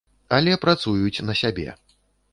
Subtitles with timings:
[0.37, 1.69] Але працуюць на сябе.